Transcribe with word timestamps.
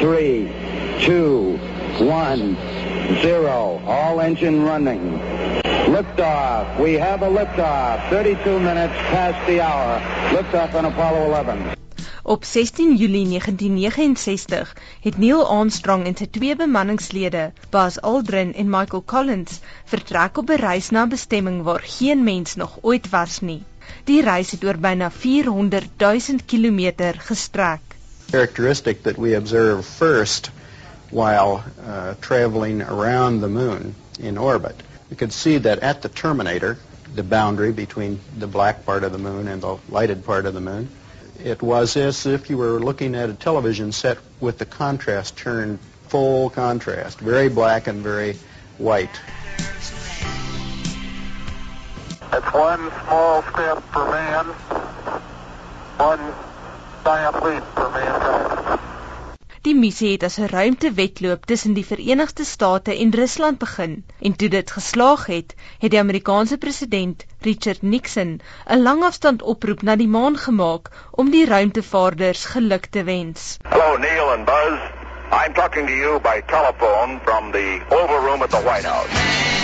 three, 0.00 0.48
two, 1.04 1.58
one, 2.00 2.56
zero. 3.20 3.78
All 3.86 4.20
engine 4.20 4.64
running. 4.64 5.20
Liftoff. 5.94 6.80
We 6.80 6.94
have 6.94 7.22
a 7.22 7.28
liftoff. 7.28 8.08
32 8.08 8.58
minutes 8.58 8.94
past 9.12 9.46
the 9.46 9.60
hour. 9.60 10.00
Liftoff 10.34 10.74
on 10.74 10.86
Apollo 10.86 11.32
11. 11.34 11.76
Op 12.22 12.44
16 12.44 12.96
Julie 12.96 13.28
1969 13.28 14.76
het 15.00 15.18
Neil 15.18 15.46
Armstrong 15.48 16.04
en 16.06 16.16
sy 16.16 16.26
twee 16.30 16.56
bemanningslede, 16.56 17.52
Buzz 17.70 17.98
Aldrin 17.98 18.54
en 18.54 18.68
Michael 18.70 19.02
Collins, 19.04 19.60
vertrek 19.84 20.38
op 20.38 20.50
'n 20.50 20.60
reis 20.60 20.90
na 20.90 21.04
'n 21.04 21.08
bestemming 21.08 21.62
waar 21.62 21.82
geen 21.84 22.24
mens 22.24 22.54
nog 22.54 22.78
ooit 22.80 23.08
was 23.10 23.40
nie. 23.40 23.62
Die 24.04 24.22
reis 24.22 24.50
het 24.50 24.64
oor 24.64 24.78
byna 24.78 25.10
400 25.10 25.88
000 25.98 26.20
km 26.46 27.12
gestrek. 27.18 27.89
Characteristic 28.30 29.02
that 29.04 29.18
we 29.18 29.34
observe 29.34 29.84
first 29.84 30.50
while 31.10 31.64
uh, 31.84 32.14
traveling 32.20 32.80
around 32.80 33.40
the 33.40 33.48
moon 33.48 33.94
in 34.20 34.38
orbit. 34.38 34.76
We 35.10 35.16
could 35.16 35.32
see 35.32 35.58
that 35.58 35.80
at 35.80 36.02
the 36.02 36.08
terminator, 36.08 36.78
the 37.14 37.24
boundary 37.24 37.72
between 37.72 38.20
the 38.38 38.46
black 38.46 38.86
part 38.86 39.02
of 39.02 39.10
the 39.10 39.18
moon 39.18 39.48
and 39.48 39.60
the 39.60 39.78
lighted 39.88 40.24
part 40.24 40.46
of 40.46 40.54
the 40.54 40.60
moon, 40.60 40.88
it 41.42 41.60
was 41.60 41.96
as 41.96 42.26
if 42.26 42.48
you 42.50 42.56
were 42.56 42.78
looking 42.78 43.16
at 43.16 43.30
a 43.30 43.34
television 43.34 43.90
set 43.90 44.18
with 44.38 44.58
the 44.58 44.66
contrast 44.66 45.36
turned 45.36 45.80
full 46.08 46.50
contrast, 46.50 47.18
very 47.18 47.48
black 47.48 47.86
and 47.86 48.02
very 48.02 48.36
white. 48.78 49.10
It's 52.32 52.54
one 52.54 52.92
small 53.04 53.42
step 53.42 53.82
for 53.92 54.08
man, 54.10 54.46
one 55.96 56.49
giant 57.04 57.42
leap 57.44 57.64
for 57.74 57.90
mankind. 57.90 58.88
Die 59.62 59.74
missie 59.76 60.12
het 60.12 60.22
as 60.24 60.38
'n 60.40 60.48
ruimtewedloop 60.48 61.44
tussen 61.44 61.74
die 61.76 61.84
Verenigde 61.86 62.44
State 62.44 62.96
en 62.96 63.10
Rusland 63.14 63.58
begin 63.58 64.04
en 64.20 64.36
toe 64.36 64.48
dit 64.48 64.70
geslaag 64.70 65.26
het, 65.26 65.54
het 65.78 65.90
die 65.90 65.98
Amerikaanse 65.98 66.58
president, 66.58 67.26
Richard 67.40 67.82
Nixon, 67.82 68.40
'n 68.66 68.82
langafstand 68.82 69.42
oproep 69.42 69.82
na 69.82 69.96
die 69.96 70.08
maan 70.08 70.36
gemaak 70.36 70.90
om 71.10 71.30
die 71.30 71.46
ruimtevaarders 71.46 72.44
geluk 72.44 72.86
te 72.86 73.04
wens. 73.04 73.56
Hello 73.68 73.96
Neil 73.96 74.30
and 74.30 74.44
Buzz. 74.44 74.80
I'm 75.30 75.52
talking 75.52 75.86
to 75.86 75.92
you 75.92 76.20
by 76.20 76.42
telephone 76.46 77.20
from 77.24 77.52
the 77.52 77.80
Oval 77.90 78.20
Room 78.20 78.42
at 78.42 78.50
the 78.50 78.62
White 78.64 78.88
House. 78.88 79.59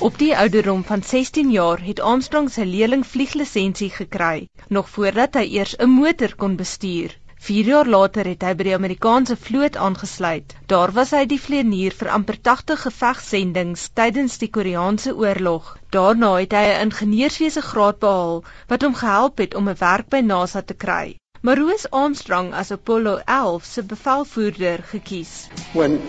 Op 0.00 0.18
die 0.18 0.36
ouderdom 0.36 0.84
van 0.84 1.02
16 1.02 1.50
jaar 1.50 1.80
het 1.84 1.98
Armstrong 2.00 2.46
sy 2.48 2.62
leerling 2.64 3.02
vlieglisensie 3.06 3.90
gekry, 3.92 4.46
nog 4.72 4.86
voordat 4.88 5.34
hy 5.36 5.42
eers 5.58 5.74
'n 5.76 5.90
motor 5.92 6.32
kon 6.36 6.54
bestuur. 6.56 7.12
4 7.48 7.68
jaar 7.72 7.90
later 7.94 8.24
het 8.24 8.46
hy 8.48 8.54
by 8.54 8.64
die 8.68 8.74
Amerikaanse 8.76 9.36
vloot 9.36 9.76
aangesluit. 9.76 10.56
Daar 10.72 10.92
was 10.96 11.12
hy 11.12 11.26
die 11.26 11.40
vlieënier 11.40 11.98
vir 12.00 12.08
amper 12.16 12.40
80 12.40 12.80
gevegsendings 12.86 13.90
tydens 14.00 14.38
die 14.38 14.48
Koreaanse 14.48 15.14
oorlog. 15.16 15.76
Daarna 15.90 16.32
het 16.38 16.56
hy 16.56 16.64
'n 16.64 16.80
ingenieurswese 16.88 17.60
graad 17.60 17.98
behaal 17.98 18.44
wat 18.72 18.82
hom 18.82 18.94
gehelp 18.94 19.38
het 19.38 19.54
om 19.54 19.68
'n 19.68 19.80
werk 19.84 20.08
by 20.08 20.20
NASA 20.20 20.62
te 20.62 20.74
kry. 20.74 21.16
Maar 21.42 21.58
hoe 21.58 21.74
is 21.74 21.90
Armstrong 21.90 22.54
as 22.54 22.70
Apollo 22.70 23.20
11 23.26 23.64
se 23.64 23.82
bevelvoerder 23.82 24.82
gekies? 24.82 25.48
When 25.72 26.00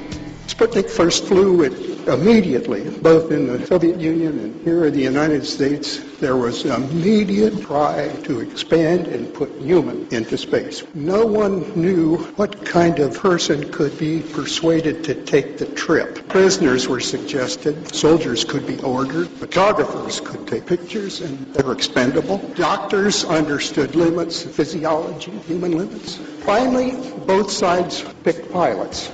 Sputnik 0.51 0.89
first 0.89 1.25
flew, 1.27 1.63
it 1.63 2.07
immediately, 2.09 2.89
both 2.89 3.31
in 3.31 3.47
the 3.47 3.65
Soviet 3.67 4.01
Union 4.01 4.37
and 4.37 4.61
here 4.65 4.85
in 4.85 4.93
the 4.93 5.01
United 5.01 5.45
States, 5.45 6.01
there 6.19 6.35
was 6.35 6.65
an 6.65 6.83
immediate 6.83 7.61
try 7.61 8.09
to 8.23 8.41
expand 8.41 9.07
and 9.07 9.33
put 9.33 9.49
human 9.61 10.07
into 10.11 10.37
space. 10.37 10.83
No 10.93 11.25
one 11.25 11.61
knew 11.79 12.17
what 12.35 12.65
kind 12.65 12.99
of 12.99 13.17
person 13.17 13.71
could 13.71 13.97
be 13.97 14.21
persuaded 14.21 15.05
to 15.05 15.15
take 15.23 15.57
the 15.57 15.67
trip. 15.67 16.27
Prisoners 16.27 16.85
were 16.85 16.99
suggested, 16.99 17.95
soldiers 17.95 18.43
could 18.43 18.67
be 18.67 18.77
ordered, 18.81 19.29
photographers 19.29 20.19
could 20.19 20.45
take 20.47 20.65
pictures 20.65 21.21
and 21.21 21.53
they 21.53 21.63
were 21.63 21.73
expendable. 21.73 22.39
Doctors 22.55 23.23
understood 23.23 23.95
limits, 23.95 24.43
physiology, 24.43 25.31
human 25.47 25.77
limits. 25.77 26.17
Finally, 26.41 26.91
both 27.25 27.49
sides 27.49 28.03
picked 28.23 28.51
pilots. 28.51 29.09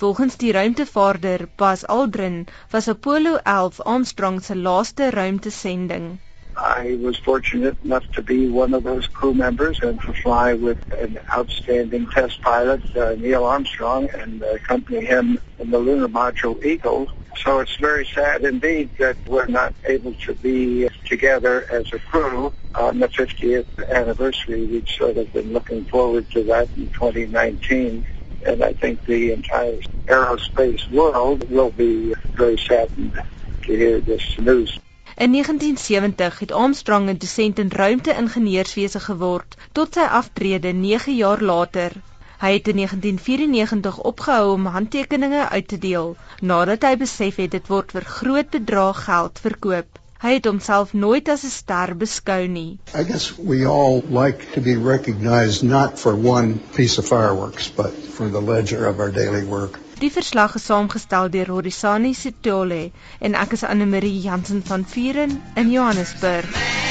Volgens 0.00 0.38
die 0.40 0.52
ruimtevaarder 0.52 1.42
Buzz 1.56 1.84
Aldrin 1.84 2.46
was 2.72 2.88
Apollo 2.88 3.40
11 3.44 3.84
Armstrong 3.84 4.40
se 4.40 4.54
laaste 4.54 5.10
ruimtesending. 5.10 6.16
I 6.56 6.96
was 7.02 7.18
fortunate 7.18 7.76
enough 7.84 8.06
to 8.12 8.22
be 8.22 8.48
one 8.48 8.72
of 8.72 8.82
those 8.82 9.06
crew 9.08 9.34
members 9.34 9.82
and 9.82 10.00
to 10.00 10.14
fly 10.14 10.54
with 10.54 10.78
an 11.02 11.18
outstanding 11.36 12.06
test 12.14 12.40
pilot, 12.40 12.80
uh, 12.96 13.14
Neil 13.18 13.44
Armstrong, 13.44 14.08
and 14.14 14.42
accompany 14.42 15.04
him 15.04 15.38
in 15.58 15.70
the 15.70 15.78
lunar 15.78 16.08
module 16.08 16.56
Eagle. 16.64 17.06
So 17.44 17.60
it's 17.60 17.76
very 17.76 18.06
sad 18.06 18.44
indeed 18.44 18.88
that 18.98 19.16
we're 19.26 19.52
not 19.52 19.74
able 19.84 20.14
to 20.24 20.32
be 20.32 20.88
together 21.04 21.66
as 21.70 21.92
a 21.92 21.98
crew 21.98 22.54
on 22.74 23.00
the 23.00 23.08
50th 23.08 23.66
anniversary. 23.90 24.64
We've 24.64 24.88
sort 24.88 25.18
of 25.18 25.30
been 25.34 25.52
looking 25.52 25.84
forward 25.84 26.30
to 26.30 26.42
that 26.44 26.70
in 26.78 26.88
2019. 26.88 28.06
And 28.46 28.62
I 28.64 28.72
think 28.72 29.04
the 29.04 29.32
entire 29.32 29.78
aerospace 30.06 30.90
world 30.90 31.44
will 31.50 31.72
be 31.76 32.14
very 32.36 32.56
saddened 32.56 33.22
to 33.66 33.72
hear 33.72 34.00
this 34.00 34.36
news. 34.38 34.80
In 35.16 35.32
1970 35.32 36.38
het 36.38 36.52
Armstrong 36.52 37.08
'n 37.08 37.18
dosent 37.18 37.58
in 37.58 37.68
ruimte-ingenieurswese 37.68 39.00
geword 39.00 39.56
tot 39.72 39.94
sy 39.94 40.06
aftrede 40.20 40.72
9 40.72 41.16
jaar 41.16 41.42
later. 41.42 41.92
Hy 42.40 42.52
het 42.52 42.68
in 42.68 42.76
1994 42.76 43.98
opgehou 43.98 44.52
om 44.52 44.66
handtekeninge 44.66 45.48
uit 45.48 45.68
te 45.68 45.78
deel 45.78 46.16
nadat 46.40 46.82
hy 46.82 46.96
besef 46.96 47.36
het 47.36 47.50
dit 47.50 47.66
word 47.66 47.92
vir 47.92 48.04
groot 48.04 48.50
bedrae 48.50 48.94
geld 48.94 49.40
verkoop. 49.40 49.98
Hy 50.20 50.34
het 50.36 50.44
homself 50.44 50.90
nooit 50.92 51.28
as 51.32 51.44
'n 51.48 51.52
ster 51.52 51.94
beskou 51.96 52.46
nie. 52.46 52.78
I 52.94 53.04
guess 53.04 53.32
we 53.38 53.64
all 53.64 54.02
like 54.22 54.52
to 54.52 54.60
be 54.60 54.76
recognized 54.76 55.62
not 55.62 55.98
for 55.98 56.14
one 56.14 56.58
piece 56.76 56.98
of 56.98 57.06
fireworks, 57.08 57.70
but 57.76 57.96
for 58.16 58.28
the 58.28 58.42
ledger 58.52 58.84
of 58.86 59.00
our 59.00 59.10
daily 59.10 59.44
work. 59.44 59.78
Die 60.00 60.12
verslag 60.12 60.54
is 60.54 60.64
saamgestel 60.64 61.30
deur 61.30 61.46
Horisani 61.46 62.12
Sitole 62.12 62.92
en 63.20 63.34
ek 63.34 63.52
is 63.52 63.64
Anne 63.64 63.86
Marie 63.86 64.20
Jansen 64.20 64.62
van 64.62 64.84
Vuren 64.84 65.40
in 65.56 65.70
Johannesburg. 65.70 66.89